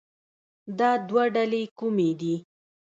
دا 0.79 0.91
دوه 1.07 1.23
ډلې 1.35 1.63
کومې 1.79 2.11
دي 2.19 2.35